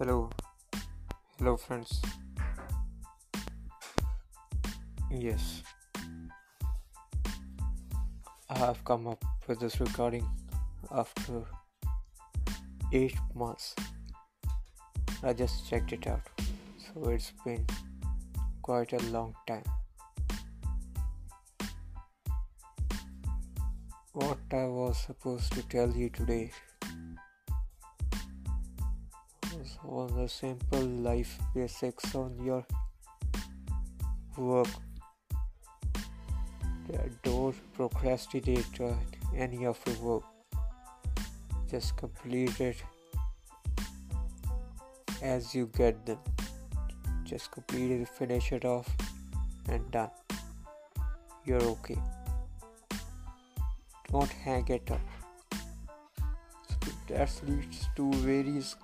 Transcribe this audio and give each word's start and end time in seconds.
Hello, 0.00 0.30
hello, 1.36 1.58
friends. 1.58 2.00
Yes, 5.10 5.62
I 8.48 8.56
have 8.56 8.82
come 8.86 9.06
up 9.08 9.22
with 9.46 9.60
this 9.60 9.78
recording 9.78 10.26
after 10.90 11.44
8 12.94 13.14
months. 13.34 13.74
I 15.22 15.34
just 15.34 15.68
checked 15.68 15.92
it 15.92 16.06
out, 16.06 16.26
so 16.78 17.10
it's 17.10 17.34
been 17.44 17.66
quite 18.62 18.94
a 18.94 19.02
long 19.10 19.34
time. 19.46 19.64
What 24.14 24.38
I 24.50 24.64
was 24.64 24.96
supposed 24.96 25.52
to 25.52 25.62
tell 25.64 25.90
you 25.90 26.08
today 26.08 26.52
on 29.84 30.14
the 30.16 30.28
simple 30.28 30.82
life 30.82 31.38
basics 31.54 32.14
on 32.14 32.38
your 32.44 32.64
work. 34.36 34.68
Don't 37.22 37.54
procrastinate 37.74 38.80
on 38.80 38.98
any 39.36 39.64
of 39.66 39.78
your 39.86 39.96
work. 39.96 40.24
Just 41.70 41.96
complete 41.96 42.60
it 42.60 42.82
as 45.22 45.54
you 45.54 45.70
get 45.76 46.04
them. 46.06 46.18
Just 47.24 47.50
complete 47.52 47.92
it, 47.92 48.08
finish 48.08 48.52
it 48.52 48.64
off, 48.64 48.88
and 49.68 49.88
done. 49.90 50.10
You're 51.44 51.62
okay. 51.62 51.98
Don't 54.10 54.30
hang 54.30 54.66
it 54.68 54.90
up. 54.90 55.00
That 57.08 57.30
leads 57.46 57.88
to 57.96 58.12
various 58.14 58.76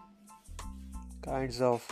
kinds 1.26 1.60
of 1.60 1.84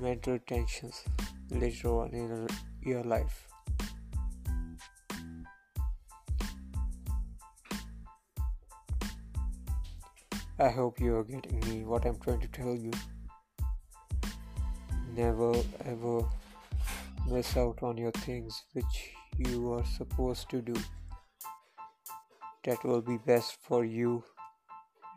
mental 0.00 0.38
tensions 0.46 1.04
later 1.50 1.88
on 1.88 2.08
in 2.14 2.48
your 2.80 3.02
life. 3.02 3.48
I 10.58 10.70
hope 10.70 11.00
you 11.00 11.16
are 11.16 11.24
getting 11.24 11.60
me 11.68 11.84
what 11.84 12.06
I'm 12.06 12.18
trying 12.18 12.40
to 12.40 12.48
tell 12.48 12.74
you. 12.74 12.92
Never 15.14 15.52
ever 15.84 16.24
miss 17.28 17.56
out 17.58 17.82
on 17.82 17.98
your 17.98 18.12
things 18.12 18.62
which 18.72 19.10
you 19.36 19.72
are 19.74 19.84
supposed 19.84 20.48
to 20.50 20.62
do. 20.62 20.74
That 22.64 22.82
will 22.84 23.02
be 23.02 23.18
best 23.18 23.58
for 23.60 23.84
you 23.84 24.24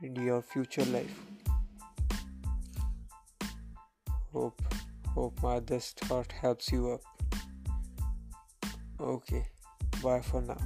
in 0.04 0.16
your 0.16 0.42
future 0.42 0.86
life. 0.86 1.37
Hope 4.34 4.62
hope 5.14 5.42
my 5.42 5.60
this 5.60 5.94
thought 5.94 6.32
helps 6.32 6.72
you 6.72 6.92
up. 6.92 7.02
Okay, 9.00 9.46
bye 10.02 10.22
for 10.22 10.42
now. 10.42 10.58